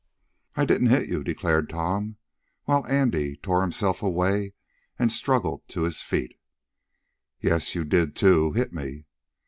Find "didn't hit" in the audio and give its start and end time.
0.65-1.09